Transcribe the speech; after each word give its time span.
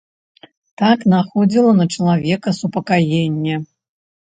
Так 0.81 1.03
находзіла 1.13 1.75
на 1.81 1.87
чалавека 1.95 2.57
супакаенне. 2.63 3.55